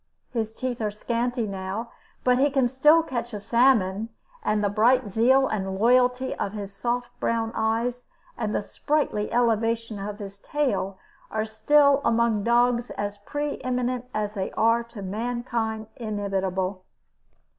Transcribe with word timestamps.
His 0.31 0.51
teeth 0.51 0.81
are 0.81 0.89
scanty 0.89 1.45
now, 1.45 1.91
but 2.23 2.39
he 2.39 2.67
still 2.69 3.03
can 3.03 3.07
catch 3.09 3.33
a 3.35 3.39
salmon, 3.39 4.09
and 4.43 4.63
the 4.63 4.69
bright 4.69 5.07
zeal 5.07 5.45
and 5.47 5.77
loyalty 5.77 6.33
of 6.37 6.53
his 6.53 6.73
soft 6.73 7.09
brown 7.19 7.51
eyes 7.53 8.07
and 8.35 8.55
the 8.55 8.63
sprightly 8.63 9.31
elevation 9.31 9.99
of 9.99 10.17
his 10.17 10.39
tail 10.39 10.97
are 11.29 11.45
still 11.45 12.01
among 12.03 12.43
dogs 12.43 12.89
as 12.97 13.19
pre 13.19 13.61
eminent 13.63 14.05
as 14.11 14.33
they 14.33 14.51
are 14.53 14.83
to 14.85 15.03
mankind 15.03 15.85
inimitable. 15.97 16.83